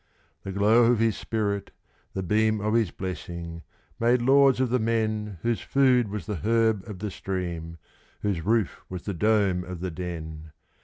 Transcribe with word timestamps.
The 0.41 0.51
glow 0.51 0.85
of 0.85 0.97
His 0.97 1.15
Spirit 1.15 1.69
the 2.15 2.23
beam 2.23 2.59
of 2.59 2.73
His 2.73 2.89
blessing 2.89 3.61
made 3.99 4.19
lords 4.19 4.59
of 4.59 4.71
the 4.71 4.79
men 4.79 5.37
Whose 5.43 5.61
food 5.61 6.07
was 6.07 6.25
the 6.25 6.37
herb 6.43 6.83
of 6.89 6.97
the 6.97 7.11
stream, 7.11 7.77
whose 8.23 8.43
roof 8.43 8.81
was 8.89 9.03
the 9.03 9.13
dome 9.13 9.63
of 9.63 9.79
the 9.79 9.91
den. 9.91 10.53